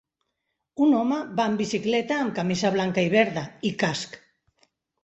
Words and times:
Un 0.85 0.95
home 0.99 1.19
va 1.41 1.45
amb 1.51 1.61
bicicleta 1.63 2.19
amb 2.23 2.35
camisa 2.41 2.75
blanca 2.79 3.07
i 3.11 3.17
verda 3.17 3.47
i 3.71 3.75
casc. 3.85 4.21